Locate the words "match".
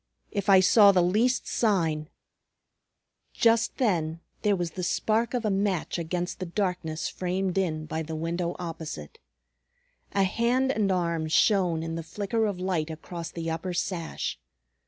5.51-5.99